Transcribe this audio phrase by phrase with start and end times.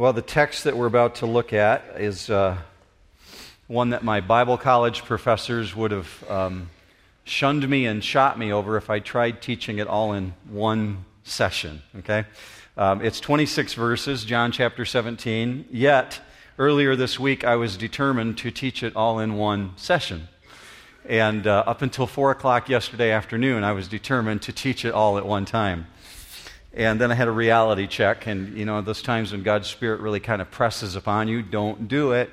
[0.00, 2.56] Well, the text that we're about to look at is uh,
[3.66, 6.70] one that my Bible college professors would have um,
[7.24, 11.82] shunned me and shot me over if I tried teaching it all in one session.
[11.98, 12.24] Okay?
[12.78, 15.66] Um, it's 26 verses, John chapter 17.
[15.70, 16.22] Yet,
[16.58, 20.28] earlier this week, I was determined to teach it all in one session.
[21.04, 25.18] And uh, up until 4 o'clock yesterday afternoon, I was determined to teach it all
[25.18, 25.88] at one time.
[26.72, 30.00] And then I had a reality check, and you know, those times when God's Spirit
[30.00, 32.30] really kind of presses upon you, don't do it,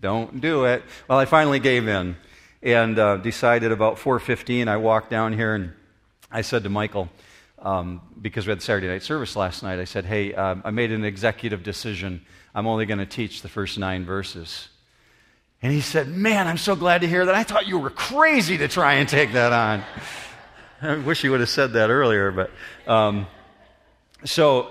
[0.00, 0.82] don't do it.
[1.06, 2.16] Well, I finally gave in
[2.62, 4.68] and uh, decided about 4:15.
[4.68, 5.72] I walked down here and
[6.30, 7.10] I said to Michael,
[7.58, 10.90] um, because we had Saturday night service last night, I said, "Hey, um, I made
[10.90, 12.24] an executive decision.
[12.54, 14.68] I'm only going to teach the first nine verses."
[15.60, 17.34] And he said, "Man, I'm so glad to hear that.
[17.34, 19.84] I thought you were crazy to try and take that on."
[20.82, 22.50] I wish you would have said that earlier, but.
[22.90, 23.26] Um,
[24.24, 24.70] so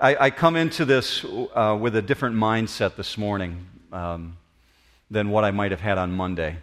[0.00, 4.36] I, I, come into this uh, with a different mindset this morning um,
[5.10, 6.56] than what I might have had on Monday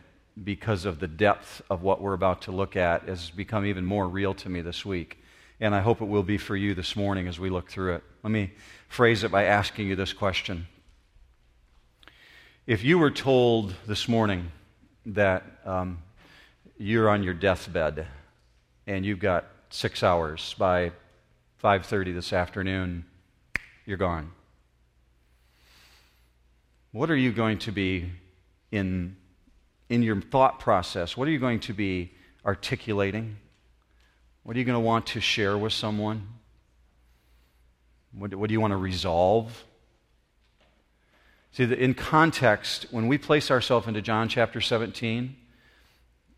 [0.43, 4.07] because of the depth of what we're about to look at has become even more
[4.09, 5.23] real to me this week.
[5.61, 8.03] And I hope it will be for you this morning as we look through it.
[8.23, 8.51] Let me
[8.89, 10.67] phrase it by asking you this question.
[12.65, 14.51] If you were told this morning
[15.05, 15.99] that um,
[16.77, 18.05] you're on your deathbed
[18.85, 20.91] and you've got six hours by
[21.63, 23.05] 5:30 this afternoon,
[23.85, 24.31] you're gone.
[26.91, 28.11] What are you going to be
[28.71, 29.15] in
[29.89, 31.17] in your thought process?
[31.17, 32.11] What are you going to be
[32.45, 33.37] articulating?
[34.43, 36.27] What are you going to want to share with someone?
[38.13, 39.65] What, what do you want to resolve?
[41.51, 45.35] See, in context, when we place ourselves into John chapter 17,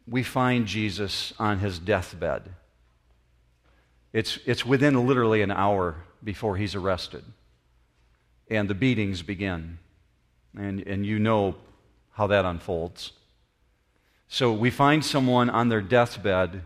[0.08, 2.50] we find Jesus on his deathbed.
[4.14, 7.24] It's, it's within literally an hour before he's arrested.
[8.50, 9.78] And the beatings begin.
[10.58, 11.56] And, and you know
[12.12, 13.14] how that unfolds.
[14.28, 16.64] So we find someone on their deathbed,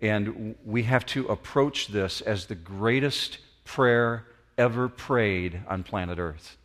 [0.00, 4.24] and we have to approach this as the greatest prayer
[4.58, 6.56] ever prayed on planet Earth.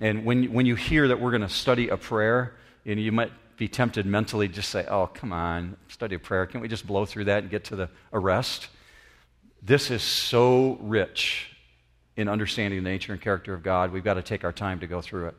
[0.00, 3.12] And when, when you hear that we're going to study a prayer, you, know, you
[3.12, 6.46] might be tempted mentally just say, oh, come on, study a prayer.
[6.46, 8.68] Can't we just blow through that and get to the arrest?
[9.62, 11.50] This is so rich
[12.16, 13.92] in understanding the nature and character of God.
[13.92, 15.34] We've got to take our time to go through it.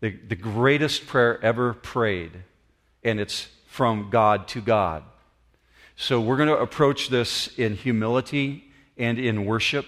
[0.00, 2.32] The, the greatest prayer ever prayed,
[3.04, 5.04] and it's from God to God.
[5.96, 8.64] So we're going to approach this in humility
[8.96, 9.86] and in worship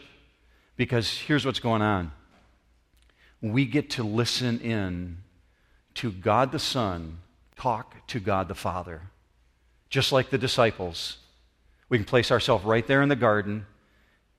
[0.76, 2.12] because here's what's going on.
[3.40, 5.18] We get to listen in
[5.94, 7.18] to God the Son
[7.56, 9.02] talk to God the Father,
[9.88, 11.18] just like the disciples.
[11.88, 13.66] We can place ourselves right there in the garden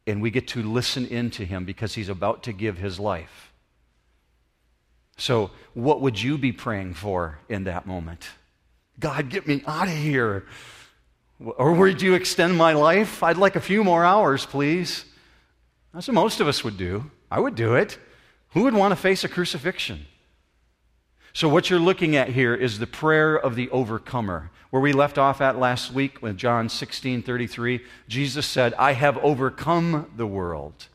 [0.08, 3.52] and we get to listen into him because he's about to give his life.
[5.18, 8.28] So, what would you be praying for in that moment?
[9.00, 10.46] God, get me out of here.
[11.40, 13.24] Or would you extend my life?
[13.24, 15.06] I'd like a few more hours, please.
[15.94, 17.10] That's what most of us would do.
[17.32, 17.98] I would do it.
[18.50, 20.06] Who would want to face a crucifixion?
[21.36, 24.52] So, what you're looking at here is the prayer of the overcomer.
[24.70, 29.18] Where we left off at last week with John 16 33, Jesus said, I have
[29.18, 30.88] overcome the world.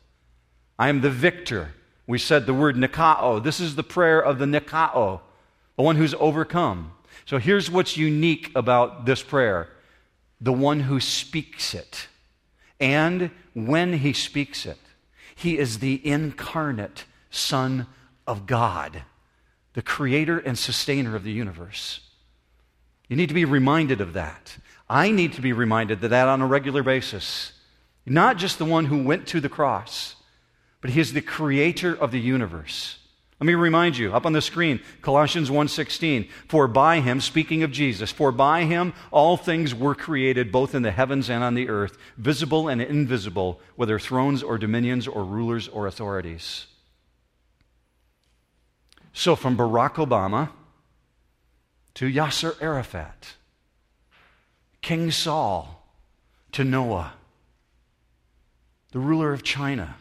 [0.79, 1.75] I am the victor.
[2.07, 3.43] We said the word nikao.
[3.43, 5.19] This is the prayer of the nikao,
[5.75, 6.93] the one who's overcome.
[7.25, 9.69] So, here's what's unique about this prayer
[10.41, 12.07] the one who speaks it.
[12.79, 14.79] And when he speaks it,
[15.35, 17.85] he is the incarnate Son
[18.25, 19.03] of God
[19.73, 22.01] the creator and sustainer of the universe.
[23.07, 24.57] You need to be reminded of that.
[24.89, 27.53] I need to be reminded of that on a regular basis.
[28.05, 30.15] Not just the one who went to the cross,
[30.81, 32.97] but he is the creator of the universe.
[33.41, 37.71] Let me remind you up on the screen Colossians 1:16 for by him speaking of
[37.71, 41.67] Jesus for by him all things were created both in the heavens and on the
[41.67, 46.67] earth visible and invisible whether thrones or dominions or rulers or authorities
[49.13, 50.49] so, from Barack Obama
[51.95, 53.35] to Yasser Arafat,
[54.81, 55.83] King Saul
[56.53, 57.13] to Noah,
[58.91, 59.95] the ruler of China,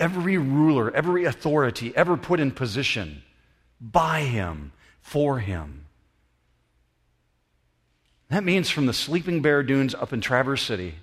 [0.00, 3.22] every ruler, every authority ever put in position
[3.80, 5.86] by him, for him.
[8.28, 10.96] That means from the sleeping bear dunes up in Traverse City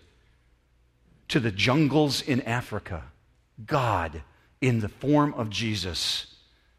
[1.30, 3.06] to the jungles in Africa,
[3.66, 4.24] God
[4.63, 6.25] in the form of Jesus,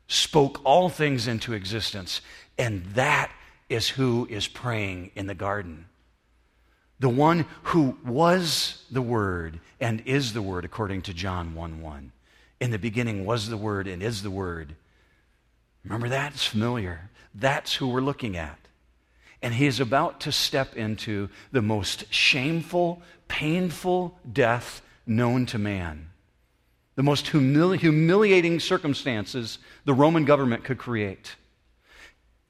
[0.08, 2.22] spoke all things into existence.
[2.56, 3.31] And that
[3.69, 5.86] is who is praying in the garden.
[6.98, 12.12] the one who was the Word and is the Word, according to John 1 1.
[12.60, 14.76] In the beginning was the Word and is the Word.
[15.84, 16.32] Remember that?
[16.32, 17.10] It's familiar.
[17.34, 18.58] That's who we're looking at.
[19.42, 26.08] And he is about to step into the most shameful, painful death known to man.
[26.96, 31.37] The most humili- humiliating circumstances the Roman government could create.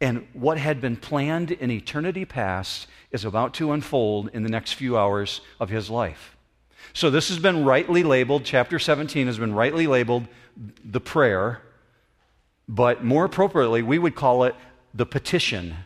[0.00, 4.73] And what had been planned in eternity past is about to unfold in the next
[4.73, 6.37] few hours of his life.
[6.93, 10.29] So, this has been rightly labeled, chapter 17 has been rightly labeled
[10.85, 11.62] the prayer,
[12.69, 14.55] but more appropriately, we would call it
[14.93, 15.76] the petition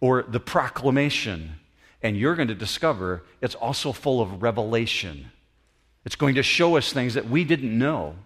[0.00, 1.56] or the proclamation.
[2.02, 5.32] And you're going to discover it's also full of revelation.
[6.04, 8.16] It's going to show us things that we didn't know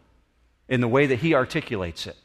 [0.69, 2.16] in the way that he articulates it.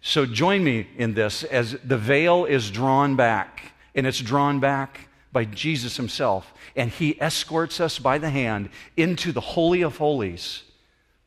[0.00, 5.08] So join me in this as the veil is drawn back, and it's drawn back
[5.30, 10.64] by Jesus himself, and he escorts us by the hand into the Holy of Holies,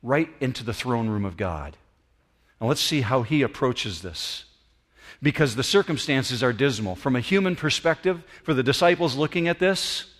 [0.04, 1.78] right into the throne room of God.
[2.60, 4.46] Now let's see how he approaches this
[5.22, 6.96] because the circumstances are dismal.
[6.96, 10.14] From a human perspective, for the disciples looking at this,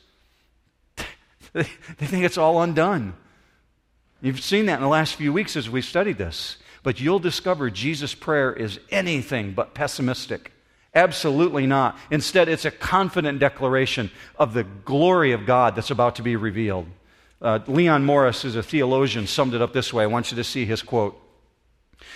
[1.54, 1.64] they
[1.98, 3.14] think it's all undone.
[4.26, 6.58] You've seen that in the last few weeks as we've studied this.
[6.82, 10.52] But you'll discover Jesus' prayer is anything but pessimistic.
[10.96, 11.96] Absolutely not.
[12.10, 16.88] Instead, it's a confident declaration of the glory of God that's about to be revealed.
[17.40, 20.04] Uh, Leon Morris, is a theologian, summed it up this way.
[20.04, 21.22] I want you to see his quote.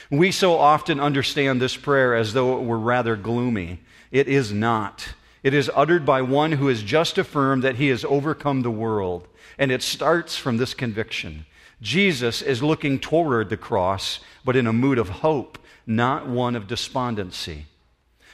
[0.09, 3.81] We so often understand this prayer as though it were rather gloomy.
[4.11, 5.09] It is not.
[5.43, 9.27] It is uttered by one who has just affirmed that he has overcome the world.
[9.59, 11.45] And it starts from this conviction
[11.81, 16.67] Jesus is looking toward the cross, but in a mood of hope, not one of
[16.67, 17.65] despondency.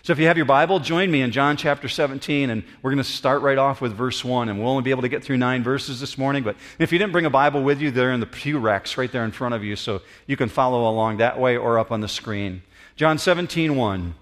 [0.01, 3.03] So if you have your Bible, join me in John chapter 17, and we're going
[3.03, 4.50] to start right off with verse 1.
[4.50, 7.00] And we'll only be able to get through nine verses this morning, but if you
[7.00, 9.56] didn't bring a Bible with you, they're in the pew racks right there in front
[9.56, 12.62] of you, so you can follow along that way or up on the screen.
[12.95, 14.13] John 17, 1.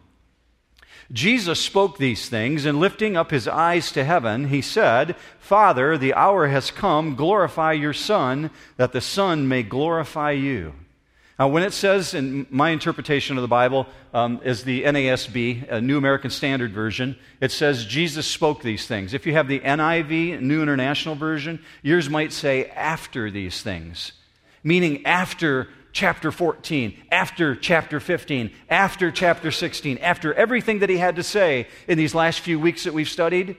[1.13, 6.15] Jesus spoke these things, and lifting up his eyes to heaven, he said, Father, the
[6.15, 10.73] hour has come, glorify your Son, that the Son may glorify you.
[11.37, 15.81] Now, when it says in my interpretation of the Bible um, is the NASB, a
[15.81, 19.13] New American Standard Version, it says Jesus spoke these things.
[19.13, 24.13] If you have the NIV, New International Version, yours might say after these things,
[24.63, 31.15] meaning after chapter 14, after chapter 15, after chapter 16, after everything that he had
[31.15, 33.55] to say in these last few weeks that we've studied,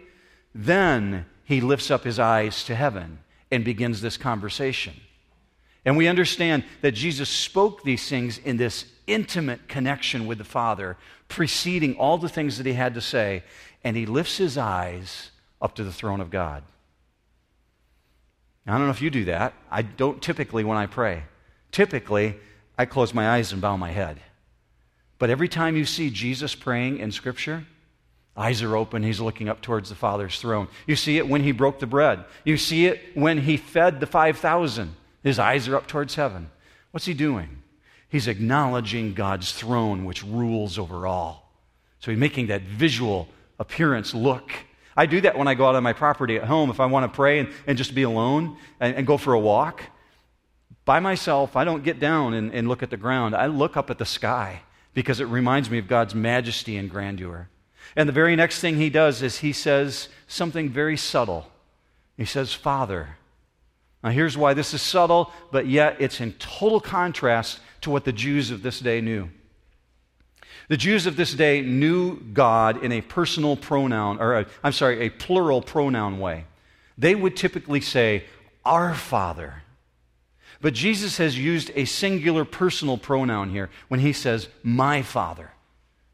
[0.55, 3.21] then he lifts up his eyes to heaven
[3.51, 4.95] and begins this conversation.
[5.85, 10.97] And we understand that Jesus spoke these things in this intimate connection with the Father,
[11.29, 13.45] preceding all the things that he had to say,
[13.85, 16.65] and he lifts his eyes up to the throne of God.
[18.67, 19.53] Now, I don't know if you do that.
[19.71, 21.25] I don't typically when I pray.
[21.75, 22.37] Typically,
[22.79, 24.21] I close my eyes and bow my head.
[25.19, 27.67] But every time you see Jesus praying in Scripture,
[28.37, 30.69] eyes are open, he's looking up towards the Father's throne.
[30.87, 34.07] You see it when he broke the bread, you see it when he fed the
[34.07, 34.95] 5,000.
[35.25, 36.49] His eyes are up towards heaven.
[36.93, 37.49] What's he doing?
[38.09, 41.51] He's acknowledging God's throne, which rules over all.
[41.99, 43.27] So he's making that visual
[43.59, 44.53] appearance look.
[44.97, 47.13] I do that when I go out on my property at home if I want
[47.13, 49.83] to pray and, and just be alone and, and, go for a walk.
[50.85, 53.35] By myself, I don't get down and, and look at the ground.
[53.35, 54.63] I look up at the sky
[54.93, 57.49] because it reminds me of God's majesty and grandeur.
[57.97, 61.47] And the very next thing he does is he says something very subtle.
[62.17, 63.17] He says, Father.
[64.03, 68.13] Now, here's why this is subtle, but yet it's in total contrast to what the
[68.13, 69.31] Jews of this day knew.
[70.69, 75.11] The Jews of this day knew God in a personal pronoun, or I'm sorry, a
[75.11, 76.45] plural pronoun way.
[76.97, 78.25] They would typically say,
[78.65, 79.64] Our Father.
[80.65, 85.51] But Jesus has used a singular personal pronoun here when he says, My Father.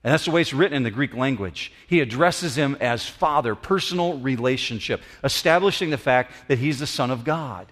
[0.02, 1.73] And that's the way it's written in the Greek language.
[1.87, 7.23] He addresses him as Father, personal relationship, establishing the fact that he's the Son of
[7.23, 7.71] God.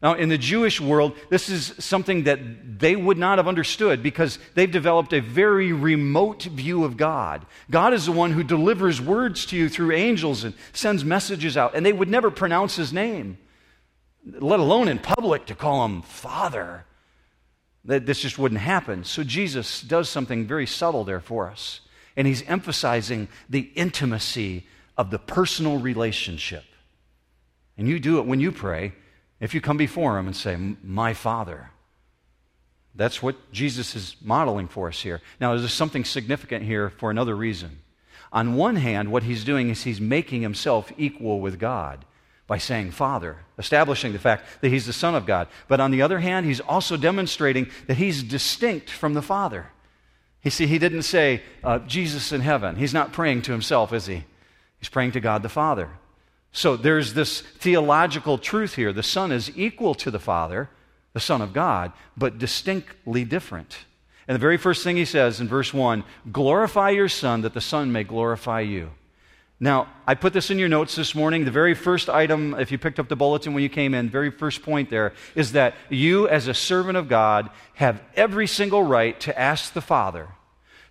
[0.00, 4.38] Now, in the Jewish world, this is something that they would not have understood because
[4.54, 7.44] they've developed a very remote view of God.
[7.68, 11.74] God is the one who delivers words to you through angels and sends messages out,
[11.74, 13.38] and they would never pronounce his name,
[14.26, 16.84] let alone in public to call him Father.
[17.84, 19.04] That this just wouldn't happen.
[19.04, 21.80] So Jesus does something very subtle there for us,
[22.16, 24.66] and he's emphasizing the intimacy
[24.98, 26.64] of the personal relationship.
[27.78, 28.92] And you do it when you pray
[29.38, 31.70] if you come before him and say, My Father,
[32.94, 35.20] that's what Jesus is modeling for us here.
[35.40, 37.80] Now, there's something significant here for another reason.
[38.32, 42.04] On one hand, what he's doing is he's making himself equal with God.
[42.46, 45.48] By saying Father, establishing the fact that he's the Son of God.
[45.68, 49.66] But on the other hand, he's also demonstrating that he's distinct from the Father.
[50.42, 52.76] You see, he didn't say, uh, Jesus in heaven.
[52.76, 54.22] He's not praying to himself, is he?
[54.78, 55.90] He's praying to God the Father.
[56.52, 58.92] So there's this theological truth here.
[58.92, 60.70] The Son is equal to the Father,
[61.14, 63.76] the Son of God, but distinctly different.
[64.28, 67.60] And the very first thing he says in verse 1 glorify your Son that the
[67.60, 68.90] Son may glorify you.
[69.58, 71.46] Now, I put this in your notes this morning.
[71.46, 74.30] The very first item, if you picked up the bulletin when you came in, very
[74.30, 79.18] first point there is that you, as a servant of God, have every single right
[79.20, 80.28] to ask the Father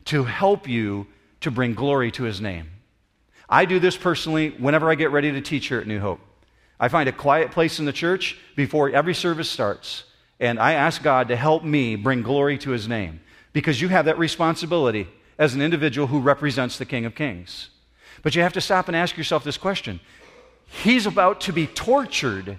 [0.05, 1.05] to help you
[1.41, 2.71] to bring glory to his name.
[3.47, 6.19] I do this personally whenever I get ready to teach here at New Hope.
[6.79, 10.05] I find a quiet place in the church before every service starts,
[10.39, 13.21] and I ask God to help me bring glory to his name
[13.53, 15.07] because you have that responsibility
[15.37, 17.69] as an individual who represents the King of Kings.
[18.25, 19.99] But you have to stop and ask yourself this question
[20.65, 22.57] He's about to be tortured.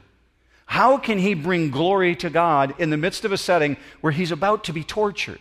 [0.66, 4.30] How can he bring glory to God in the midst of a setting where he's
[4.30, 5.40] about to be tortured?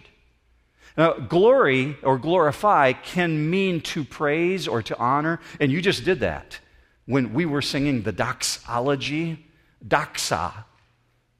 [0.98, 6.22] Now, glory or glorify can mean to praise or to honor, and you just did
[6.22, 6.60] that
[7.06, 9.46] when we were singing the doxology.
[9.88, 10.52] Doxa.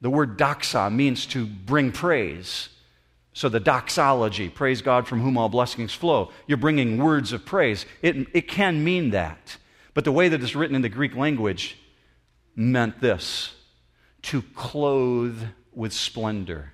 [0.00, 2.68] The word doxa means to bring praise.
[3.36, 7.84] So the doxology, praise God from whom all blessings flow, you're bringing words of praise.
[8.00, 9.58] It, it can mean that.
[9.92, 11.76] But the way that it's written in the Greek language
[12.54, 13.54] meant this
[14.22, 15.38] to clothe
[15.74, 16.72] with splendor.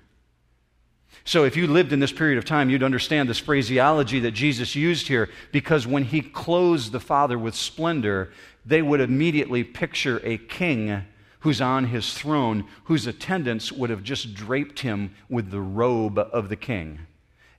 [1.25, 4.73] So, if you lived in this period of time, you'd understand this phraseology that Jesus
[4.73, 8.31] used here because when he clothes the Father with splendor,
[8.65, 11.03] they would immediately picture a king
[11.43, 16.47] who's on his throne, whose attendants would have just draped him with the robe of
[16.47, 16.99] the king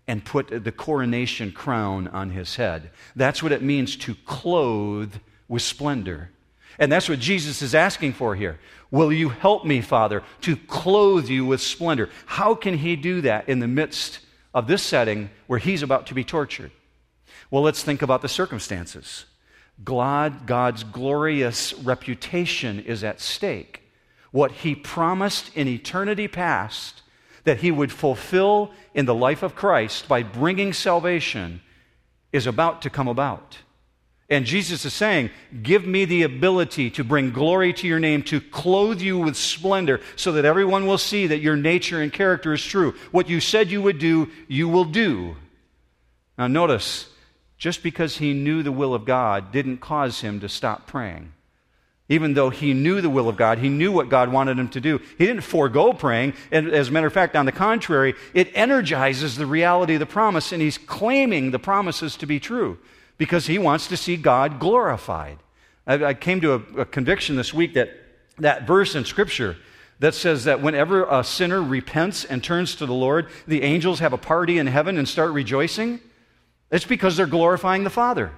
[0.09, 2.91] and put the coronation crown on his head.
[3.14, 5.14] That's what it means to clothe
[5.49, 6.31] with splendor.
[6.79, 8.59] And that's what Jesus is asking for here.
[8.91, 12.09] Will you help me, Father, to clothe you with splendor?
[12.25, 14.21] How can he do that in the midst
[14.55, 16.71] of this setting where he's about to be tortured?
[17.50, 19.26] Well, let's think about the circumstances.
[19.83, 23.83] God, God's glorious reputation is at stake.
[24.31, 27.02] What he promised in eternity past
[27.45, 31.61] that he would fulfill in the life of Christ by bringing salvation
[32.33, 33.59] is about to come about.
[34.31, 35.31] And Jesus is saying,
[35.62, 40.00] Give me the ability to bring glory to your name, to clothe you with splendor,
[40.16, 42.95] so that everyone will see that your nature and character is true.
[43.12, 45.37] What you said you would do, you will do.
[46.38, 47.09] Now, notice,
[47.64, 51.33] just because he knew the will of God didn't cause him to stop praying.
[52.11, 54.83] Even though he knew the will of God, he knew what God wanted him to
[54.83, 55.00] do.
[55.16, 56.35] He didn't forego praying.
[56.52, 60.04] And as a matter of fact, on the contrary, it energizes the reality of the
[60.04, 62.76] promise, and he's claiming the promises to be true
[63.16, 65.38] because he wants to see God glorified.
[65.87, 67.88] I, I came to a, a conviction this week that
[68.37, 69.56] that verse in Scripture
[70.00, 74.12] that says that whenever a sinner repents and turns to the Lord, the angels have
[74.12, 76.00] a party in heaven and start rejoicing.
[76.75, 78.33] It's because they're glorifying the Father.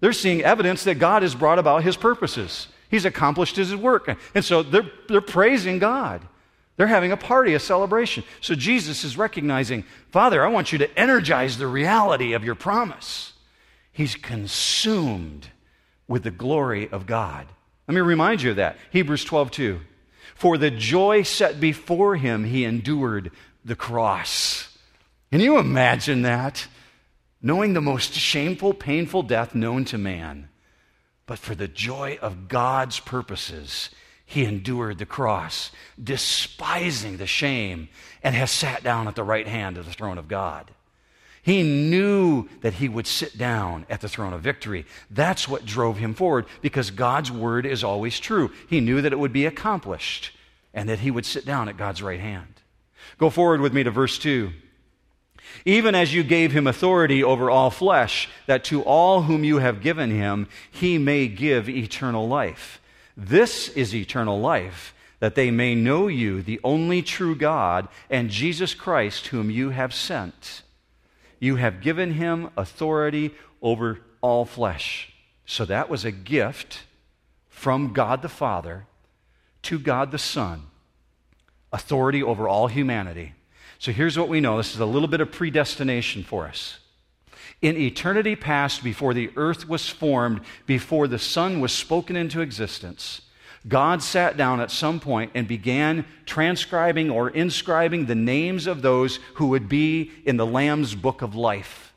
[0.00, 2.66] They're seeing evidence that God has brought about his purposes.
[2.90, 4.10] He's accomplished his work.
[4.34, 6.26] And so they're, they're praising God.
[6.76, 8.24] They're having a party, a celebration.
[8.40, 13.34] So Jesus is recognizing, Father, I want you to energize the reality of your promise.
[13.92, 15.46] He's consumed
[16.08, 17.46] with the glory of God.
[17.86, 18.78] Let me remind you of that.
[18.90, 19.80] Hebrews 12, 2.
[20.34, 23.30] For the joy set before him, he endured
[23.64, 24.76] the cross.
[25.30, 26.66] Can you imagine that?
[27.42, 30.48] Knowing the most shameful, painful death known to man.
[31.26, 33.90] But for the joy of God's purposes,
[34.24, 35.70] he endured the cross,
[36.02, 37.88] despising the shame,
[38.22, 40.70] and has sat down at the right hand of the throne of God.
[41.42, 44.84] He knew that he would sit down at the throne of victory.
[45.12, 48.50] That's what drove him forward because God's word is always true.
[48.68, 50.32] He knew that it would be accomplished
[50.74, 52.62] and that he would sit down at God's right hand.
[53.16, 54.50] Go forward with me to verse 2
[55.64, 59.82] even as you gave him authority over all flesh, that to all whom you have
[59.82, 62.80] given him, he may give eternal life.
[63.16, 68.74] This is eternal life, that they may know you, the only true God, and Jesus
[68.74, 70.62] Christ, whom you have sent.
[71.38, 75.12] You have given him authority over all flesh.
[75.46, 76.84] So that was a gift
[77.48, 78.86] from God the Father
[79.62, 80.64] to God the Son
[81.72, 83.34] authority over all humanity.
[83.78, 86.78] So here's what we know this is a little bit of predestination for us.
[87.62, 93.22] In eternity past, before the earth was formed, before the sun was spoken into existence,
[93.66, 99.18] God sat down at some point and began transcribing or inscribing the names of those
[99.34, 101.92] who would be in the Lamb's book of life,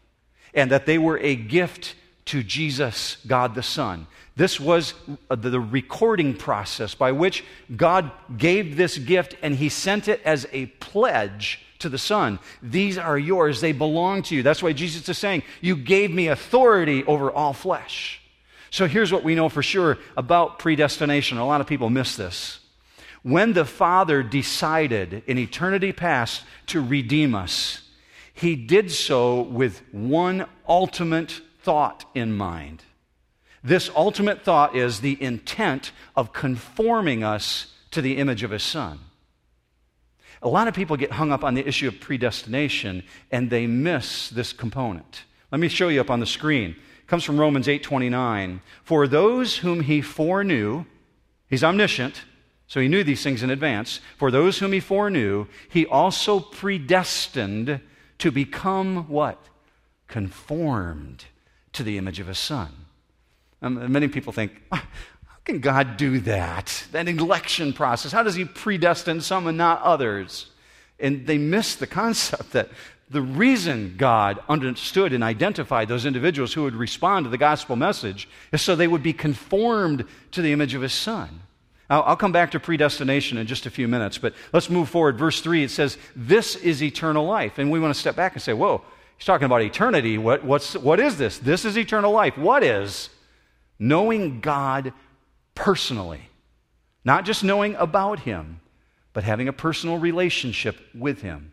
[0.53, 1.95] and that they were a gift
[2.25, 4.07] to Jesus, God the Son.
[4.35, 4.93] This was
[5.29, 7.43] uh, the recording process by which
[7.75, 12.39] God gave this gift and he sent it as a pledge to the Son.
[12.61, 14.43] These are yours, they belong to you.
[14.43, 18.21] That's why Jesus is saying, You gave me authority over all flesh.
[18.71, 21.37] So here's what we know for sure about predestination.
[21.37, 22.59] A lot of people miss this.
[23.23, 27.81] When the Father decided in eternity past to redeem us,
[28.33, 32.83] he did so with one ultimate thought in mind.
[33.63, 38.99] This ultimate thought is the intent of conforming us to the image of his son.
[40.41, 44.29] A lot of people get hung up on the issue of predestination and they miss
[44.29, 45.23] this component.
[45.51, 46.71] Let me show you up on the screen.
[46.99, 48.61] It comes from Romans 8:29.
[48.83, 50.85] For those whom he foreknew,
[51.49, 52.23] he's omniscient,
[52.67, 53.99] so he knew these things in advance.
[54.17, 57.81] For those whom he foreknew, he also predestined
[58.19, 59.43] to become what?
[60.07, 61.25] Conformed
[61.73, 62.85] to the image of his son.
[63.61, 64.85] Um, many people think, ah,
[65.45, 66.85] can God do that?
[66.91, 68.11] That election process.
[68.11, 70.47] How does he predestine some and not others?
[70.99, 72.69] And they miss the concept that
[73.09, 78.29] the reason God understood and identified those individuals who would respond to the gospel message
[78.51, 81.41] is so they would be conformed to the image of his son.
[81.89, 85.17] I'll, I'll come back to predestination in just a few minutes, but let's move forward.
[85.17, 87.57] Verse 3, it says, This is eternal life.
[87.57, 88.83] And we want to step back and say, Whoa,
[89.17, 90.17] he's talking about eternity.
[90.19, 91.39] What, what's, what is this?
[91.39, 92.37] This is eternal life.
[92.37, 93.09] What is?
[93.79, 94.93] Knowing God
[95.59, 96.21] personally.
[97.03, 98.61] Not just knowing about him,
[99.13, 101.51] but having a personal relationship with him.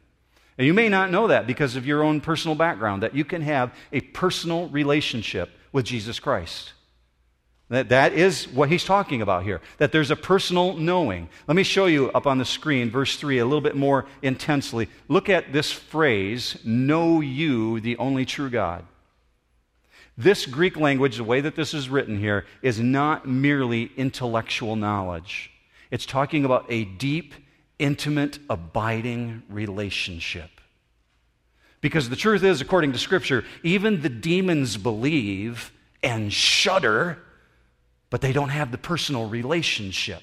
[0.57, 3.43] And you may not know that because of your own personal background, that you can
[3.43, 6.73] have a personal relationship with Jesus Christ.
[7.69, 11.29] That, that is what he's talking about here, that there's a personal knowing.
[11.49, 14.89] Let me show you up on the screen, verse 3, a little bit more intensely.
[15.09, 18.85] Look at this phrase, know you, the only true God.
[20.19, 25.51] This Greek language, the way that this is written here, is not merely intellectual knowledge.
[25.91, 27.35] It's talking about a deep,
[27.79, 30.51] intimate, abiding relationship.
[31.81, 37.19] Because the truth is, according to Scripture, even the demons believe and shudder
[38.11, 40.23] but they don't have the personal relationship.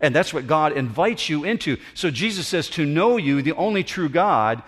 [0.00, 1.76] And that's what God invites you into.
[1.94, 4.62] So Jesus says to know you, the only true God,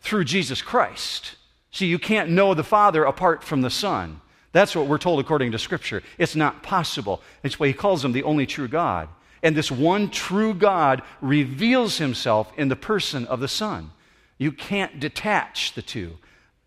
[0.00, 1.34] through Jesus Christ.
[1.76, 4.22] See, you can't know the Father apart from the Son.
[4.52, 6.02] That's what we're told according to Scripture.
[6.16, 7.20] It's not possible.
[7.42, 9.10] That's why he calls him the only true God.
[9.42, 13.90] And this one true God reveals himself in the person of the Son.
[14.38, 16.16] You can't detach the two,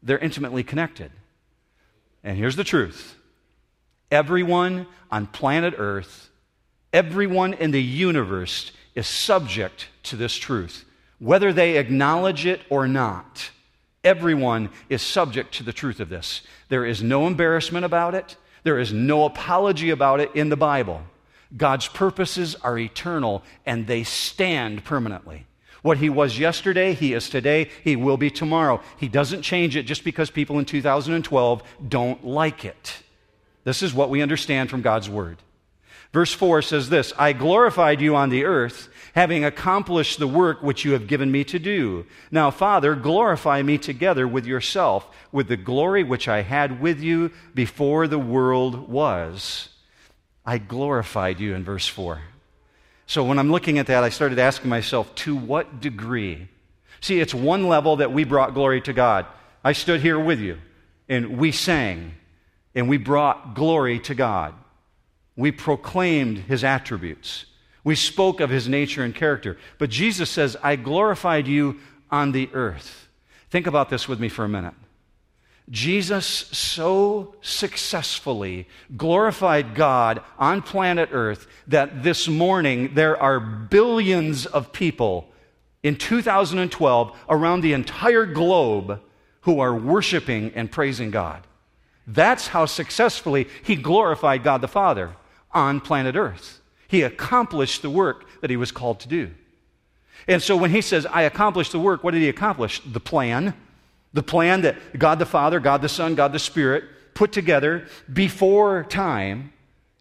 [0.04, 1.12] they're intimately connected.
[2.24, 3.16] And here's the truth
[4.12, 6.30] Everyone on planet Earth,
[6.94, 10.86] everyone in the universe is subject to this truth,
[11.18, 13.50] whether they acknowledge it or not.
[14.04, 16.42] Everyone is subject to the truth of this.
[16.70, 21.02] There is no embarrassment about it, there is no apology about it in the Bible.
[21.56, 25.48] God's purposes are eternal and they stand permanently.
[25.82, 28.82] What he was yesterday, he is today, he will be tomorrow.
[28.98, 33.02] He doesn't change it just because people in 2012 don't like it.
[33.64, 35.38] This is what we understand from God's word.
[36.12, 40.84] Verse 4 says this I glorified you on the earth, having accomplished the work which
[40.84, 42.06] you have given me to do.
[42.32, 47.32] Now, Father, glorify me together with yourself, with the glory which I had with you
[47.54, 49.70] before the world was.
[50.46, 52.22] I glorified you in verse 4.
[53.06, 56.48] So when I'm looking at that, I started asking myself, to what degree?
[57.02, 59.26] See, it's one level that we brought glory to God.
[59.64, 60.58] I stood here with you,
[61.08, 62.14] and we sang
[62.76, 64.54] and we brought glory to God.
[65.40, 67.46] We proclaimed his attributes.
[67.86, 69.58] We spoke of his nature and character.
[69.78, 71.80] But Jesus says, I glorified you
[72.12, 73.08] on the earth.
[73.50, 74.74] Think about this with me for a minute.
[75.70, 84.74] Jesus so successfully glorified God on planet Earth that this morning there are billions of
[84.74, 85.32] people
[85.84, 89.00] in 2012 around the entire globe
[89.42, 91.48] who are worshiping and praising God.
[92.06, 95.16] That's how successfully he glorified God the Father
[95.52, 96.62] on planet Earth.
[96.88, 99.32] He accomplished the work that he was called to do.
[100.28, 102.82] And so when he says, I accomplished the work, what did he accomplish?
[102.82, 103.54] The plan.
[104.14, 106.84] The plan that God the Father, God the Son, God the Spirit
[107.14, 109.54] put together before time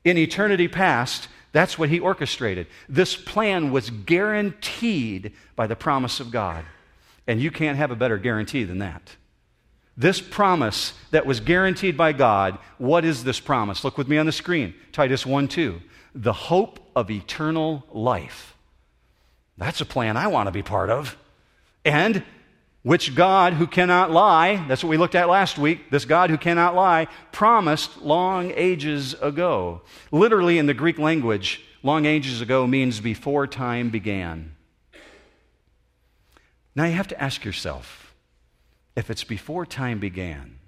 [0.04, 1.28] in eternity past.
[1.52, 2.66] That's what he orchestrated.
[2.88, 6.64] This plan was guaranteed by the promise of God.
[7.26, 9.16] And you can't have a better guarantee than that.
[9.98, 13.82] This promise that was guaranteed by God, what is this promise?
[13.82, 14.74] Look with me on the screen.
[14.92, 15.80] Titus 1 2.
[16.14, 18.56] The hope of eternal life.
[19.56, 21.16] That's a plan I want to be part of.
[21.84, 22.22] And
[22.82, 26.38] which God, who cannot lie, that's what we looked at last week, this God who
[26.38, 29.82] cannot lie, promised long ages ago.
[30.12, 34.54] Literally, in the Greek language, long ages ago means before time began.
[36.76, 38.07] Now you have to ask yourself
[38.98, 40.58] if it's before time began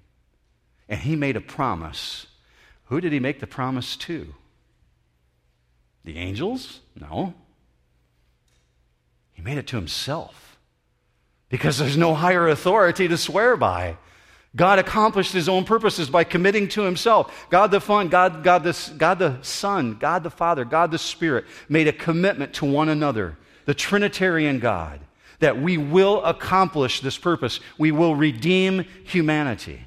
[0.88, 2.28] and he made a promise,
[2.84, 4.34] who did he make the promise to?
[6.04, 6.78] The angels?
[6.94, 7.34] No.
[9.32, 10.58] He made it to himself
[11.48, 13.96] because there's no higher authority to swear by.
[14.54, 17.48] God accomplished his own purposes by committing to himself.
[17.50, 21.46] God the Son, God, God, the, God the Son, God the Father, God the Spirit
[21.68, 25.00] made a commitment to one another, the Trinitarian God,
[25.40, 27.60] that we will accomplish this purpose.
[27.76, 29.86] We will redeem humanity.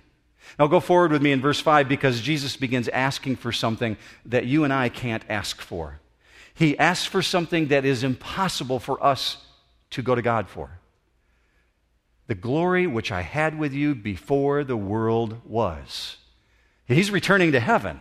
[0.59, 4.45] Now go forward with me in verse 5 because Jesus begins asking for something that
[4.45, 5.99] you and I can't ask for.
[6.53, 9.37] He asks for something that is impossible for us
[9.91, 10.79] to go to God for.
[12.27, 16.17] The glory which I had with you before the world was.
[16.85, 17.99] He's returning to heaven.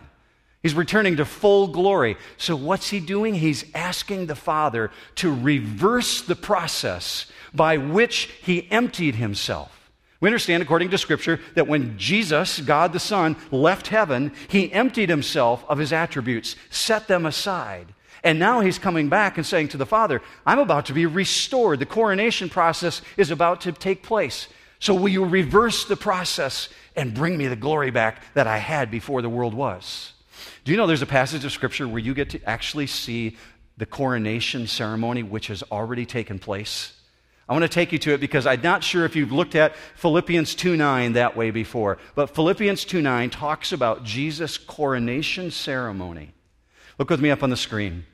[0.63, 2.15] He's returning to full glory.
[2.37, 3.35] So, what's he doing?
[3.35, 9.91] He's asking the Father to reverse the process by which he emptied himself.
[10.21, 15.09] We understand, according to Scripture, that when Jesus, God the Son, left heaven, he emptied
[15.09, 19.77] himself of his attributes, set them aside, and now he's coming back and saying to
[19.77, 21.79] the Father, I'm about to be restored.
[21.79, 24.47] The coronation process is about to take place.
[24.79, 28.89] So will you reverse the process and bring me the glory back that I had
[28.89, 30.12] before the world was?
[30.63, 33.37] Do you know there's a passage of Scripture where you get to actually see
[33.77, 36.93] the coronation ceremony which has already taken place?
[37.49, 39.75] I want to take you to it because I'm not sure if you've looked at
[39.97, 41.97] Philippians 2:9 that way before.
[42.15, 46.31] But Philippians 2:9 talks about Jesus' coronation ceremony.
[46.97, 48.05] Look with me up on the screen.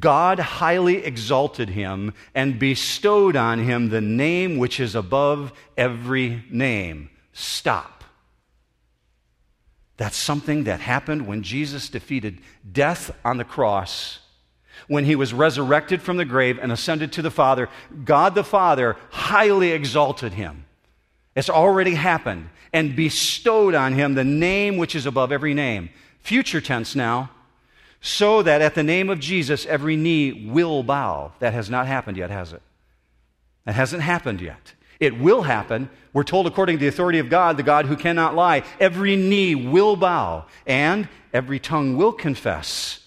[0.00, 7.10] God highly exalted him and bestowed on him the name which is above every name.
[7.32, 8.01] Stop.
[9.96, 12.38] That's something that happened when Jesus defeated
[12.70, 14.18] death on the cross.
[14.88, 17.68] When he was resurrected from the grave and ascended to the Father,
[18.04, 20.64] God the Father highly exalted him.
[21.36, 25.90] It's already happened and bestowed on him the name which is above every name.
[26.20, 27.30] Future tense now
[28.02, 31.32] so that at the name of Jesus every knee will bow.
[31.38, 32.62] That has not happened yet, has it?
[33.64, 34.74] That hasn't happened yet.
[35.02, 35.90] It will happen.
[36.12, 39.56] We're told, according to the authority of God, the God who cannot lie, every knee
[39.56, 43.00] will bow and every tongue will confess.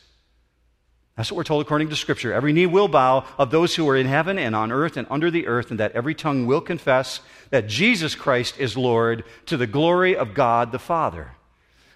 [1.16, 2.34] That's what we're told according to Scripture.
[2.34, 5.32] Every knee will bow of those who are in heaven and on earth and under
[5.32, 9.66] the earth, and that every tongue will confess that Jesus Christ is Lord to the
[9.66, 11.32] glory of God the Father.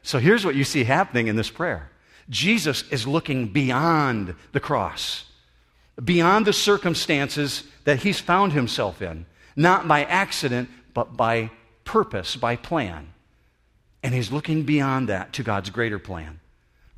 [0.02, 1.92] So here's what you see happening in this prayer
[2.30, 5.26] Jesus is looking beyond the cross,
[6.02, 11.52] beyond the circumstances that he's found himself in, not by accident, but by
[11.84, 13.14] purpose, by plan.
[14.04, 16.40] And he's looking beyond that to God's greater plan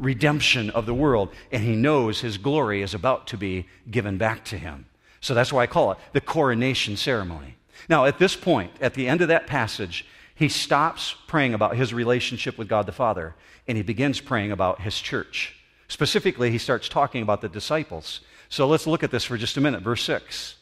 [0.02, 1.30] redemption of the world.
[1.52, 4.86] And he knows his glory is about to be given back to him.
[5.22, 7.56] So that's why I call it the coronation ceremony.
[7.88, 11.94] Now, at this point, at the end of that passage, he stops praying about his
[11.94, 13.36] relationship with God the Father
[13.68, 15.56] and he begins praying about his church.
[15.88, 18.22] Specifically, he starts talking about the disciples.
[18.50, 19.84] So let's look at this for just a minute.
[19.84, 20.56] Verse 6.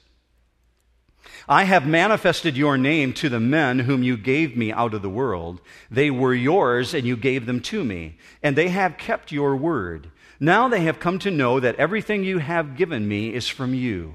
[1.48, 5.10] I have manifested your name to the men whom you gave me out of the
[5.10, 5.62] world.
[5.90, 10.12] They were yours, and you gave them to me, and they have kept your word.
[10.40, 14.14] Now they have come to know that everything you have given me is from you.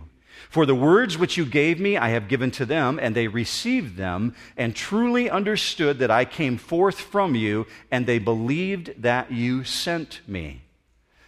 [0.48, 3.96] For the words which you gave me, I have given to them, and they received
[3.96, 9.64] them, and truly understood that I came forth from you, and they believed that you
[9.64, 10.62] sent me.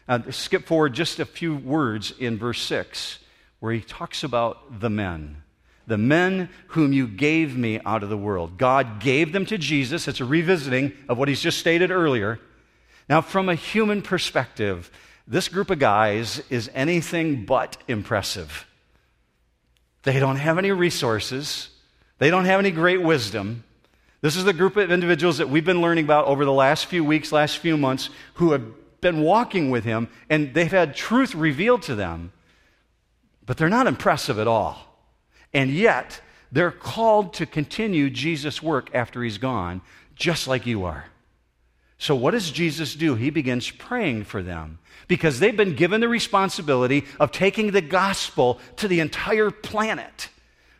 [0.09, 3.19] Now, skip forward just a few words in verse 6,
[3.59, 5.43] where he talks about the men.
[5.87, 8.59] The men whom you gave me out of the world.
[8.59, 10.09] God gave them to Jesus.
[10.09, 12.41] It's a revisiting of what he's just stated earlier.
[13.09, 14.91] Now, from a human perspective,
[15.29, 18.67] this group of guys is anything but impressive.
[20.03, 21.71] They don't have any resources,
[22.19, 23.65] they don't have any great wisdom.
[24.23, 27.05] This is the group of individuals that we've been learning about over the last few
[27.05, 28.65] weeks, last few months, who have
[29.01, 32.33] been walking with him, and they've had truth revealed to them,
[33.45, 34.96] but they're not impressive at all.
[35.57, 36.21] And yet,
[36.53, 39.81] they're called to continue Jesus' work after he's gone,
[40.15, 41.07] just like you are.
[41.97, 43.15] So, what does Jesus do?
[43.15, 48.61] He begins praying for them because they've been given the responsibility of taking the gospel
[48.77, 50.29] to the entire planet.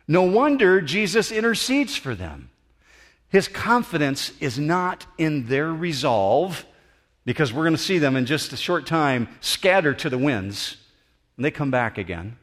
[0.07, 2.51] No wonder Jesus intercedes for them.
[3.29, 6.67] His confidence is not in their resolve,
[7.25, 10.77] because we're going to see them in just a short time scatter to the winds,
[11.35, 12.37] and they come back again.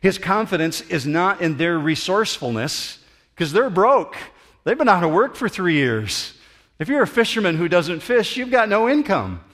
[0.00, 2.98] His confidence is not in their resourcefulness
[3.34, 4.16] because they're broke.
[4.64, 6.34] They've been out of work for three years.
[6.78, 9.44] If you're a fisherman who doesn't fish, you've got no income.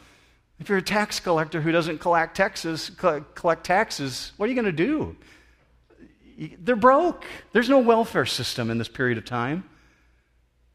[0.59, 2.91] If you're a tax collector who doesn't collect taxes,
[3.35, 5.17] collect taxes, what are you going to do?
[6.59, 7.25] They're broke.
[7.53, 9.65] There's no welfare system in this period of time.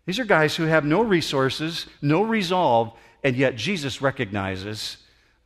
[0.05, 4.97] These are guys who have no resources, no resolve, and yet Jesus recognizes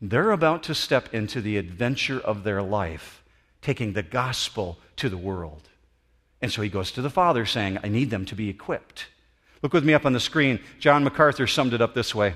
[0.02, 3.24] they're about to step into the adventure of their life,
[3.66, 5.70] taking the gospel to the world.
[6.40, 9.08] And so he goes to the Father saying, I need them to be equipped.
[9.64, 10.60] Look with me up on the screen.
[10.80, 12.36] John MacArthur summed it up this way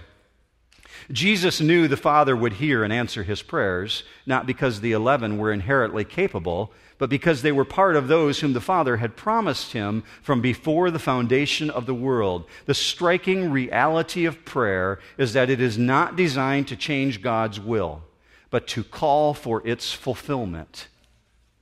[1.11, 5.53] Jesus knew the Father would hear and answer his prayers, not because the eleven were
[5.53, 10.03] inherently capable, but because they were part of those whom the Father had promised him
[10.23, 12.45] from before the foundation of the world.
[12.65, 18.01] The striking reality of prayer is that it is not designed to change God's will,
[18.49, 20.87] but to call for its fulfillment.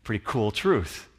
[0.08, 1.10] Pretty cool truth.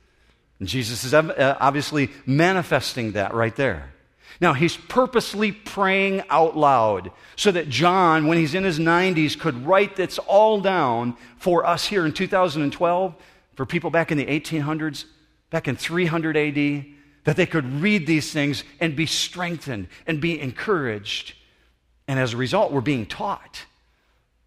[0.60, 3.92] And Jesus is uh, obviously manifesting that right there.
[4.40, 9.66] Now, he's purposely praying out loud so that John, when he's in his 90s, could
[9.66, 13.14] write this all down for us here in 2012,
[13.56, 15.04] for people back in the 1800s,
[15.50, 16.86] back in 300 AD,
[17.24, 21.34] that they could read these things and be strengthened and be encouraged.
[22.06, 23.66] And as a result, we're being taught.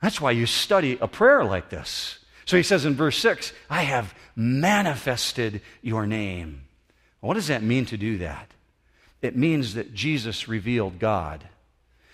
[0.02, 2.18] That's why you study a prayer like this.
[2.52, 6.64] So he says in verse 6, I have manifested your name.
[7.22, 8.52] What does that mean to do that?
[9.22, 11.46] It means that Jesus revealed God.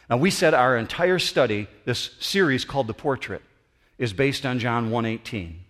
[0.08, 3.42] Now, we said our entire study, this series called The Portrait,
[3.98, 5.62] is based on John 1:18.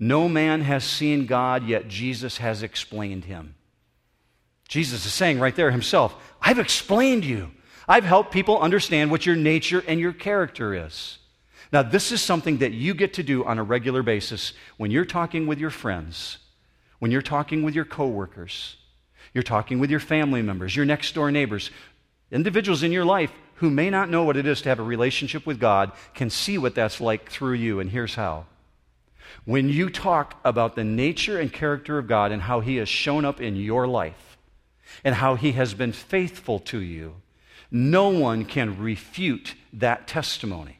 [0.00, 3.54] No man has seen God, yet Jesus has explained him.
[4.66, 7.52] Jesus is saying right there himself, I've explained you.
[7.86, 11.18] I've helped people understand what your nature and your character is.
[11.72, 15.04] Now, this is something that you get to do on a regular basis when you're
[15.04, 16.38] talking with your friends,
[16.98, 18.76] when you're talking with your coworkers,
[19.34, 21.70] you're talking with your family members, your next door neighbors,
[22.30, 25.44] individuals in your life who may not know what it is to have a relationship
[25.44, 28.46] with God can see what that's like through you, and here's how.
[29.44, 33.24] When you talk about the nature and character of God and how He has shown
[33.24, 34.38] up in your life
[35.04, 37.16] and how He has been faithful to you,
[37.70, 40.77] no one can refute that testimony.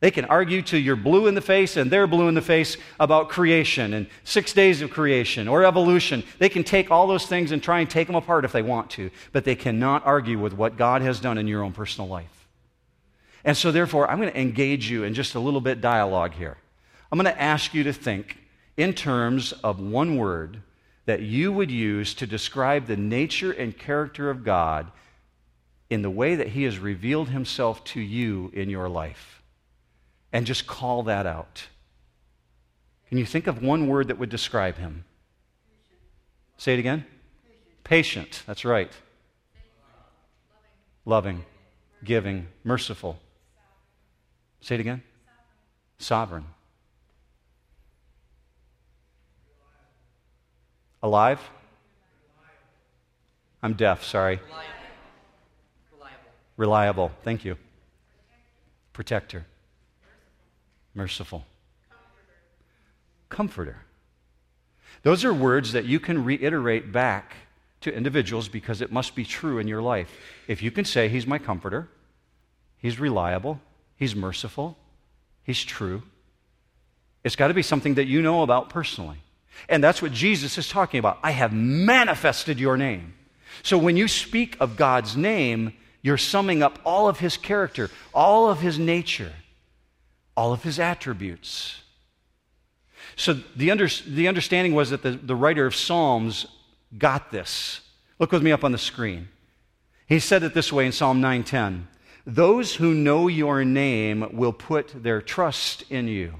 [0.00, 2.76] They can argue till you're blue in the face and they're blue in the face
[3.00, 6.22] about creation and six days of creation or evolution.
[6.38, 8.90] They can take all those things and try and take them apart if they want
[8.90, 12.46] to, but they cannot argue with what God has done in your own personal life.
[13.44, 16.56] And so, therefore, I'm going to engage you in just a little bit dialogue here.
[17.10, 18.36] I'm going to ask you to think
[18.76, 20.60] in terms of one word
[21.06, 24.92] that you would use to describe the nature and character of God
[25.88, 29.37] in the way that He has revealed Himself to you in your life
[30.32, 31.64] and just call that out.
[33.08, 35.04] Can you think of one word that would describe him?
[36.58, 37.06] Say it again.
[37.84, 38.26] Patient.
[38.26, 38.42] Patient.
[38.46, 38.92] That's right.
[41.04, 41.44] Loving,
[42.04, 43.18] giving, merciful.
[44.60, 45.02] Say it again.
[45.98, 46.44] Sovereign.
[51.02, 51.40] Alive?
[53.62, 54.40] I'm deaf, sorry.
[55.88, 56.18] Reliable.
[56.56, 57.12] Reliable.
[57.22, 57.56] Thank you.
[58.92, 59.46] Protector
[60.98, 61.46] merciful,
[63.28, 63.76] comforter.
[65.04, 67.34] Those are words that you can reiterate back
[67.82, 70.10] to individuals because it must be true in your life.
[70.48, 71.88] If you can say, He's my comforter,
[72.78, 73.60] He's reliable,
[73.94, 74.76] He's merciful,
[75.44, 76.02] He's true,
[77.22, 79.18] it's got to be something that you know about personally.
[79.68, 81.20] And that's what Jesus is talking about.
[81.22, 83.14] I have manifested your name.
[83.62, 88.50] So when you speak of God's name, you're summing up all of his character, all
[88.50, 89.32] of his nature
[90.38, 91.80] all of his attributes.
[93.16, 96.46] So the, under, the understanding was that the, the writer of Psalms
[96.96, 97.80] got this.
[98.20, 99.30] Look with me up on the screen.
[100.06, 101.86] He said it this way in Psalm 9:10.
[102.24, 106.34] Those who know your name will put their trust in you.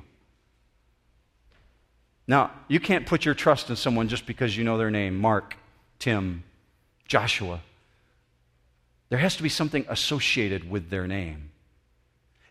[2.28, 5.56] Now, you can't put your trust in someone just because you know their name Mark,
[5.98, 6.44] Tim,
[7.08, 7.62] Joshua.
[9.08, 11.47] There has to be something associated with their name.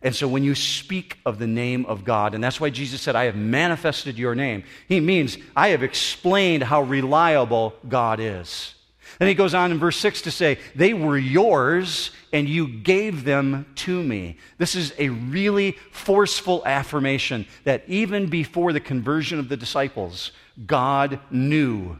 [0.01, 3.15] And so when you speak of the name of God, and that's why Jesus said,
[3.15, 8.75] I have manifested your name, he means, I have explained how reliable God is.
[9.19, 13.23] Then he goes on in verse 6 to say, They were yours, and you gave
[13.23, 14.37] them to me.
[14.57, 20.31] This is a really forceful affirmation that even before the conversion of the disciples,
[20.65, 21.97] God knew.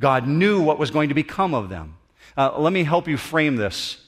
[0.00, 1.96] God knew what was going to become of them.
[2.36, 4.02] Uh, let me help you frame this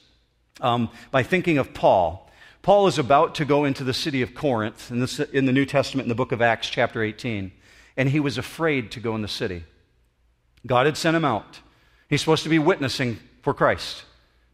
[0.59, 2.26] um, by thinking of Paul.
[2.67, 5.65] Paul is about to go into the city of Corinth in the, in the New
[5.65, 7.53] Testament in the book of Acts, chapter 18.
[7.95, 9.63] and he was afraid to go in the city.
[10.65, 11.61] God had sent him out.
[12.09, 14.03] He's supposed to be witnessing for Christ,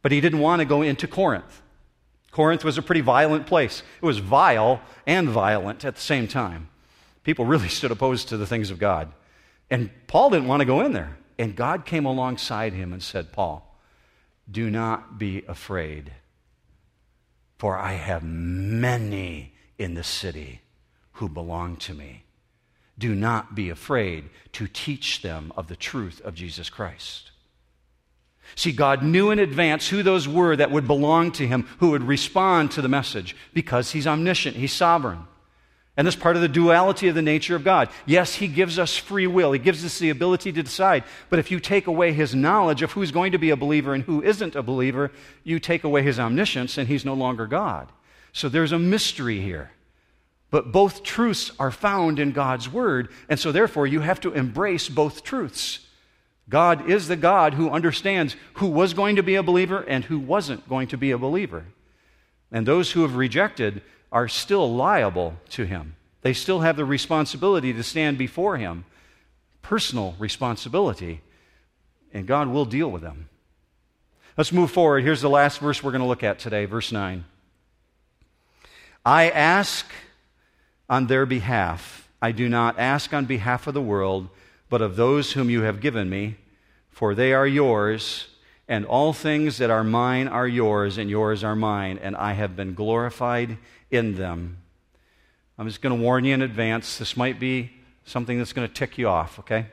[0.03, 1.63] but he didn't want to go into Corinth.
[2.29, 3.81] Corinth was a pretty violent place.
[3.99, 6.69] It was vile and violent at the same time.
[7.23, 9.11] People really stood opposed to the things of God.
[9.71, 11.17] And Paul didn't want to go in there.
[11.39, 13.75] And God came alongside him and said, Paul,
[14.51, 16.11] do not be afraid,
[17.63, 20.59] for I have many in the city
[21.13, 22.25] who belong to me.
[22.99, 27.31] Do not be afraid to teach them of the truth of Jesus Christ.
[28.55, 32.03] See, God knew in advance who those were that would belong to him, who would
[32.03, 35.25] respond to the message, because he's omniscient, he's sovereign.
[35.95, 37.89] And this part of the duality of the nature of God.
[38.05, 39.51] Yes, He gives us free will.
[39.51, 41.03] He gives us the ability to decide.
[41.29, 44.03] But if you take away His knowledge of who's going to be a believer and
[44.03, 45.11] who isn't a believer,
[45.43, 47.91] you take away His omniscience and He's no longer God.
[48.31, 49.71] So there's a mystery here.
[50.49, 53.09] But both truths are found in God's Word.
[53.29, 55.79] And so therefore, you have to embrace both truths.
[56.49, 60.19] God is the God who understands who was going to be a believer and who
[60.19, 61.65] wasn't going to be a believer.
[62.51, 63.81] And those who have rejected
[64.13, 65.95] are still liable to him.
[66.21, 68.85] They still have the responsibility to stand before him,
[69.63, 71.21] personal responsibility,
[72.13, 73.27] and God will deal with them.
[74.37, 75.03] Let's move forward.
[75.03, 77.25] Here's the last verse we're going to look at today, verse 9.
[79.03, 79.85] I ask
[80.87, 82.07] on their behalf.
[82.21, 84.29] I do not ask on behalf of the world,
[84.69, 86.37] but of those whom you have given me,
[86.89, 88.27] for they are yours
[88.67, 92.55] and all things that are mine are yours, and yours are mine, and I have
[92.55, 93.57] been glorified
[93.93, 94.57] in them.
[95.57, 96.97] I'm just going to warn you in advance.
[96.97, 97.71] This might be
[98.05, 99.67] something that's going to tick you off, okay?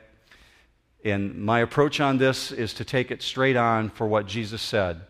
[1.03, 5.01] And my approach on this is to take it straight on for what Jesus said.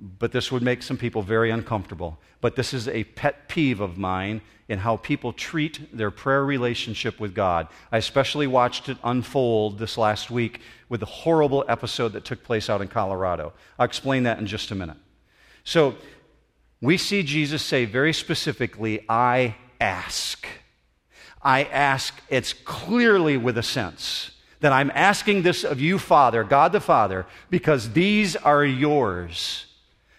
[0.00, 2.18] But this would make some people very uncomfortable.
[2.40, 7.20] But this is a pet peeve of mine in how people treat their prayer relationship
[7.20, 7.68] with God.
[7.92, 12.68] I especially watched it unfold this last week with the horrible episode that took place
[12.68, 13.52] out in Colorado.
[13.78, 14.96] I'll explain that in just a minute.
[15.64, 15.96] So,
[16.80, 20.46] we see Jesus say very specifically, I ask.
[21.42, 26.72] I ask, it's clearly with a sense that I'm asking this of you, Father, God
[26.72, 29.66] the Father, because these are yours.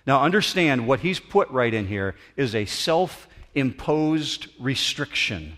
[0.05, 5.57] Now, understand what he's put right in here is a self imposed restriction.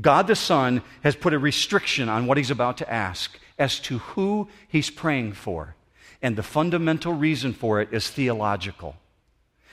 [0.00, 3.98] God the Son has put a restriction on what he's about to ask as to
[3.98, 5.76] who he's praying for.
[6.22, 8.96] And the fundamental reason for it is theological.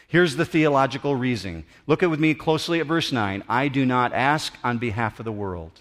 [0.09, 1.65] Here's the theological reasoning.
[1.85, 3.43] Look at with me closely at verse 9.
[3.47, 5.71] I do not ask on behalf of the world.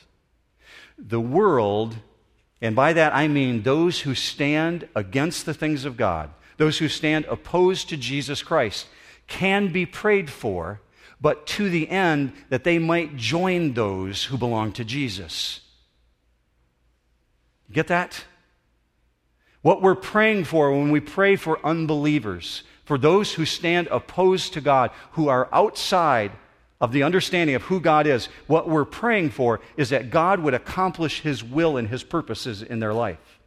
[0.99, 1.97] The world,
[2.61, 6.89] and by that I mean those who stand against the things of God, those who
[6.89, 8.87] stand opposed to Jesus Christ,
[9.29, 10.83] can be prayed for
[11.21, 15.61] but to the end that they might join those who belong to Jesus.
[17.73, 18.25] Get that?
[19.63, 24.63] What we're praying for when we pray for unbelievers, for those who stand opposed to
[24.63, 26.33] God, who are outside
[26.81, 30.55] of the understanding of who God is, what we're praying for is that God would
[30.55, 33.41] accomplish His will and His purposes in their life.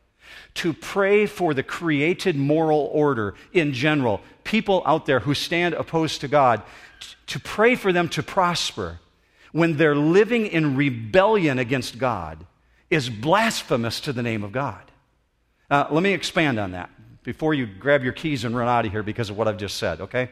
[0.53, 6.21] To pray for the created moral order in general, people out there who stand opposed
[6.21, 6.61] to God,
[7.25, 8.99] to pray for them to prosper
[9.53, 12.45] when they're living in rebellion against God
[12.91, 14.83] is blasphemous to the name of God.
[15.67, 16.91] Uh, let me expand on that
[17.23, 19.77] before you grab your keys and run out of here because of what I've just
[19.77, 20.31] said, okay?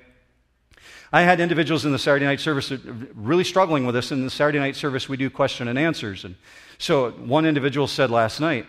[1.11, 2.71] I had individuals in the Saturday night service
[3.15, 4.11] really struggling with this.
[4.11, 6.23] In the Saturday night service, we do question and answers.
[6.23, 6.35] And
[6.77, 8.67] so one individual said last night,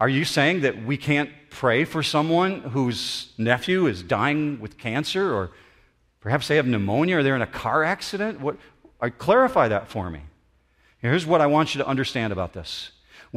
[0.00, 5.34] Are you saying that we can't pray for someone whose nephew is dying with cancer
[5.34, 5.50] or
[6.26, 8.40] Perhaps they have pneumonia or they're in a car accident.
[8.40, 8.56] What,
[9.00, 10.22] I, clarify that for me.
[10.98, 12.90] Here's what I want you to understand about this.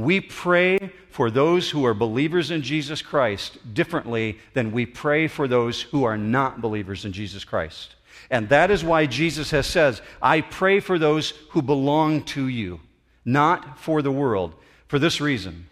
[0.03, 5.47] We pray for those who are believers in Jesus Christ differently than we pray for
[5.47, 7.95] those who are not believers in Jesus Christ.
[8.29, 12.79] And that is why Jesus has says, I pray for those who belong to you,
[13.25, 14.53] not for the world.
[14.87, 15.69] For this reason,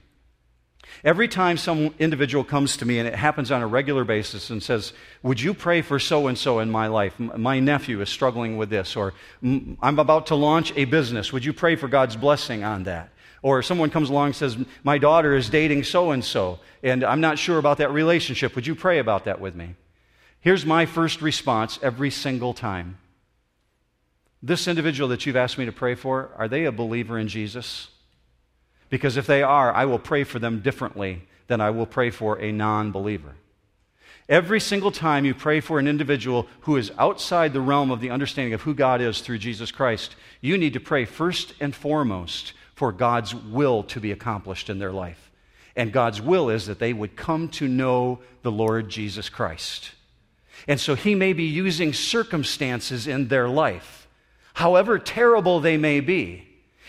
[1.03, 4.61] Every time some individual comes to me, and it happens on a regular basis, and
[4.63, 7.19] says, Would you pray for so and so in my life?
[7.19, 9.13] My nephew is struggling with this, or
[9.43, 11.31] I'm about to launch a business.
[11.31, 13.12] Would you pray for God's blessing on that?
[13.42, 17.21] Or someone comes along and says, My daughter is dating so and so, and I'm
[17.21, 18.56] not sure about that relationship.
[18.56, 19.75] Would you pray about that with me?
[20.40, 22.98] Here's my first response every single time.
[24.42, 27.90] This individual that you've asked me to pray for, are they a believer in Jesus?
[28.90, 32.40] Because if they are, I will pray for them differently than I will pray for
[32.40, 33.35] a non believer.
[34.29, 38.10] Every single time you pray for an individual who is outside the realm of the
[38.10, 42.54] understanding of who God is through Jesus Christ, you need to pray first and foremost
[42.78, 45.32] for God's will to be accomplished in their life.
[45.75, 49.94] And God's will is that they would come to know the Lord Jesus Christ.
[50.67, 54.08] And so he may be using circumstances in their life,
[54.54, 56.48] however terrible they may be.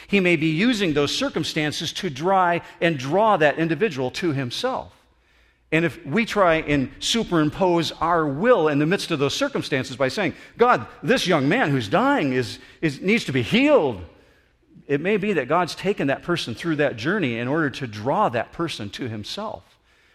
[0.09, 4.93] He may be using those circumstances to dry and draw that individual to himself.
[5.73, 10.09] And if we try and superimpose our will in the midst of those circumstances by
[10.09, 14.03] saying, God, this young man who's dying is, is, needs to be healed,
[14.89, 18.31] it may be that God's taken that person through that journey in order to draw
[18.31, 19.63] that person to himself.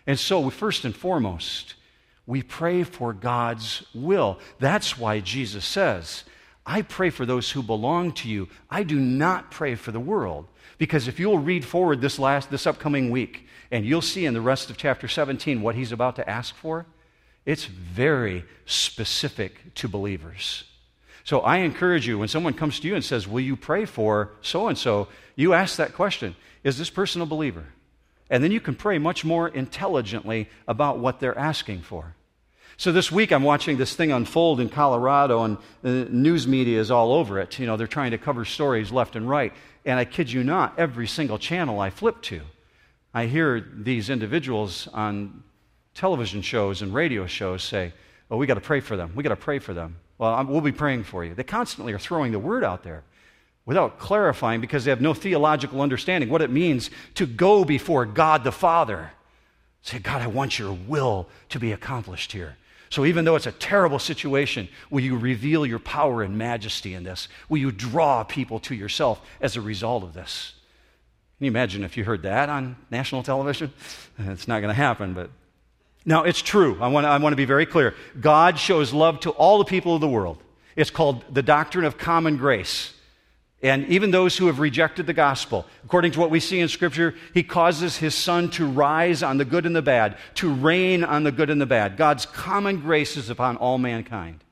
[0.08, 1.76] And so, first and foremost,
[2.26, 4.40] we pray for God's will.
[4.60, 6.24] That's why Jesus says,
[6.66, 8.50] I pray for those who belong to you.
[8.70, 10.48] I do not pray for the world.
[10.80, 14.42] Because if you'll read forward this last this upcoming week, and you'll see in the
[14.42, 16.88] rest of chapter 17 what he's about to ask for,
[17.46, 20.64] it's very specific to believers.
[21.24, 24.32] So I encourage you, when someone comes to you and says, Will you pray for
[24.42, 25.08] so and so?
[25.36, 27.66] You ask that question Is this person a believer?
[28.30, 32.16] And then you can pray much more intelligently about what they're asking for.
[32.78, 36.90] So this week I'm watching this thing unfold in Colorado, and the news media is
[36.90, 37.60] all over it.
[37.60, 39.54] You know, they're trying to cover stories left and right.
[39.86, 42.42] And I kid you not, every single channel I flip to,
[43.14, 45.44] I hear these individuals on
[45.94, 47.94] television shows and radio shows say,
[48.32, 49.12] Oh, we got to pray for them.
[49.16, 49.98] We got to pray for them.
[50.24, 51.34] Well, I'm, we'll be praying for you.
[51.34, 53.04] They constantly are throwing the word out there
[53.66, 58.46] without clarifying because they have no theological understanding what it means to go before God
[58.46, 59.12] the Father.
[59.82, 62.56] Say, God, I want your will to be accomplished here.
[62.90, 67.04] So even though it's a terrible situation, will you reveal your power and majesty in
[67.04, 67.28] this?
[67.50, 70.54] Will you draw people to yourself as a result of this?
[71.38, 73.74] Can you imagine if you heard that on national television?
[74.20, 75.32] It's not going to happen, but
[76.06, 76.78] now, it's true.
[76.82, 77.96] I want, to, I want to be very clear.
[78.20, 80.38] God shows love to all the people of the world.
[80.76, 82.94] It's called the doctrine of common grace.
[83.62, 87.16] And even those who have rejected the gospel, according to what we see in Scripture,
[87.34, 91.24] He causes His sun to rise on the good and the bad, to rain on
[91.24, 91.96] the good and the bad.
[91.96, 94.44] God's common grace is upon all mankind.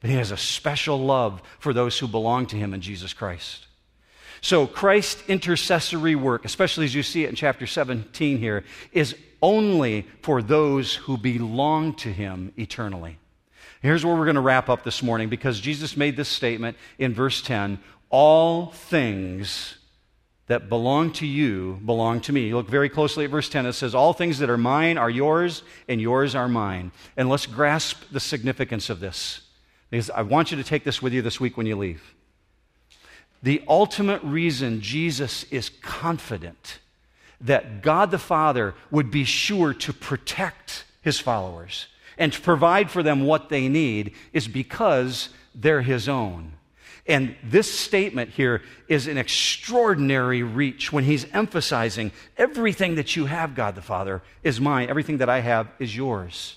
[0.00, 3.66] But He has a special love for those who belong to Him in Jesus Christ.
[4.40, 10.06] So, Christ's intercessory work, especially as you see it in chapter 17 here, is only
[10.22, 13.18] for those who belong to him eternally.
[13.82, 17.14] Here's where we're going to wrap up this morning because Jesus made this statement in
[17.14, 17.78] verse 10
[18.10, 19.76] All things
[20.46, 22.48] that belong to you belong to me.
[22.48, 23.66] You look very closely at verse 10.
[23.66, 26.92] It says, All things that are mine are yours, and yours are mine.
[27.16, 29.40] And let's grasp the significance of this
[29.90, 32.14] because I want you to take this with you this week when you leave.
[33.42, 36.80] The ultimate reason Jesus is confident
[37.40, 41.86] that God the Father would be sure to protect his followers
[42.18, 46.52] and to provide for them what they need is because they're his own.
[47.08, 53.54] And this statement here is an extraordinary reach when he's emphasizing everything that you have,
[53.54, 54.90] God the Father, is mine.
[54.90, 56.56] Everything that I have is yours.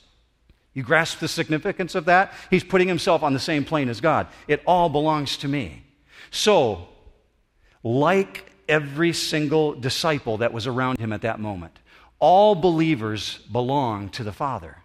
[0.74, 2.34] You grasp the significance of that?
[2.50, 4.28] He's putting himself on the same plane as God.
[4.48, 5.84] It all belongs to me.
[6.32, 6.88] So,
[7.84, 11.78] like every single disciple that was around him at that moment.
[12.20, 14.78] All believers belong to the Father.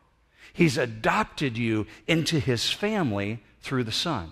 [0.53, 4.30] He's adopted you into his family through the Son.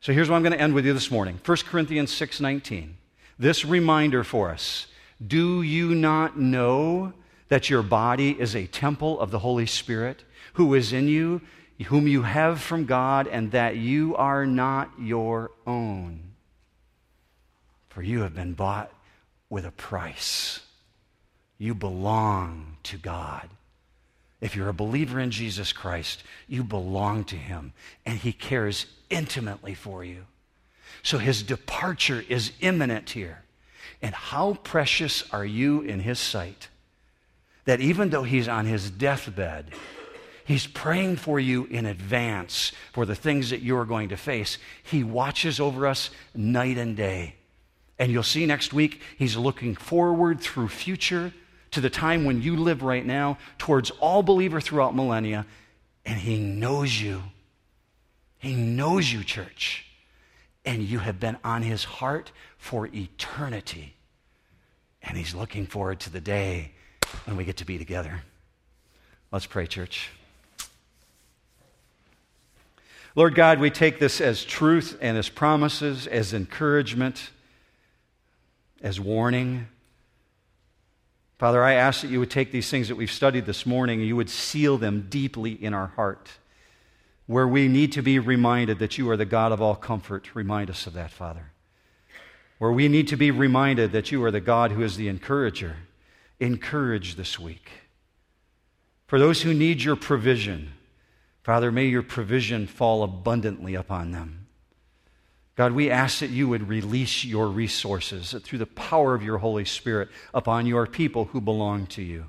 [0.00, 1.40] So here's what I'm going to end with you this morning.
[1.44, 2.94] 1 Corinthians 6:19.
[3.38, 4.86] This reminder for us.
[5.24, 7.12] Do you not know
[7.48, 10.22] that your body is a temple of the Holy Spirit
[10.54, 11.40] who is in you,
[11.86, 16.27] whom you have from God, and that you are not your own?
[17.98, 18.92] For you have been bought
[19.50, 20.60] with a price.
[21.58, 23.48] You belong to God.
[24.40, 27.72] If you're a believer in Jesus Christ, you belong to Him,
[28.06, 30.26] and He cares intimately for you.
[31.02, 33.42] So His departure is imminent here.
[34.00, 36.68] And how precious are you in His sight
[37.64, 39.72] that even though He's on His deathbed,
[40.44, 44.56] He's praying for you in advance for the things that you are going to face.
[44.84, 47.34] He watches over us night and day.
[47.98, 51.32] And you'll see next week, he's looking forward through future
[51.72, 55.46] to the time when you live right now towards all believer throughout millennia.
[56.06, 57.22] And he knows you.
[58.38, 59.84] He knows you, church.
[60.64, 63.94] And you have been on his heart for eternity.
[65.02, 66.72] And he's looking forward to the day
[67.24, 68.22] when we get to be together.
[69.32, 70.10] Let's pray, church.
[73.14, 77.30] Lord God, we take this as truth and as promises, as encouragement
[78.82, 79.68] as warning.
[81.38, 84.08] Father, I ask that you would take these things that we've studied this morning and
[84.08, 86.28] you would seal them deeply in our heart.
[87.26, 90.70] Where we need to be reminded that you are the God of all comfort, remind
[90.70, 91.52] us of that, Father.
[92.58, 95.76] where we need to be reminded that you are the God who is the encourager.
[96.40, 97.70] Encourage this week.
[99.06, 100.72] For those who need your provision,
[101.42, 104.37] Father, may your provision fall abundantly upon them.
[105.58, 109.64] God, we ask that you would release your resources through the power of your Holy
[109.64, 112.26] Spirit upon your people who belong to you.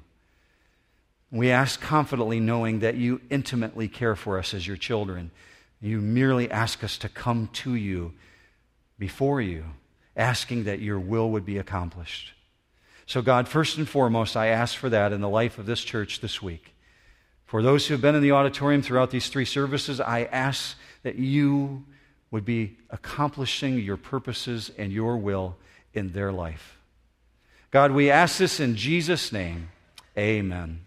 [1.30, 5.30] We ask confidently, knowing that you intimately care for us as your children.
[5.80, 8.14] You merely ask us to come to you
[8.98, 9.64] before you,
[10.18, 12.34] asking that your will would be accomplished.
[13.06, 16.22] So, God, first and foremost, I ask for that in the life of this church
[16.22, 16.74] this week.
[17.46, 21.18] For those who have been in the auditorium throughout these three services, I ask that
[21.18, 21.86] you
[22.32, 25.58] would be accomplishing your purposes and your will
[25.94, 26.78] in their life.
[27.72, 29.70] God, we ask this in Jesus' name.
[30.18, 30.86] Amen.